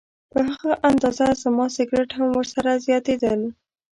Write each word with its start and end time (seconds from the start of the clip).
په 0.31 0.39
هغه 0.49 0.73
اندازه 0.89 1.27
زما 1.43 1.65
سګرټ 1.75 2.09
هم 2.17 2.27
ورسره 2.37 2.71
زیاتېدل. 2.85 3.41